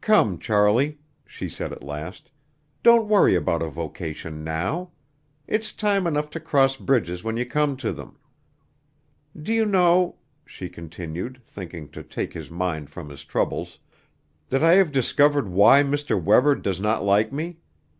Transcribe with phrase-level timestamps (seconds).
[0.00, 2.28] "Come, Charlie," she said at last,
[2.82, 4.90] "don't worry about a vocation now.
[5.46, 8.16] It's time enough to cross bridges when you come to them.
[9.40, 13.78] Do you know," she continued, thinking to take his mind from his troubles,
[14.48, 16.20] "that I have discovered why Mr.
[16.20, 17.58] Webber does not like me?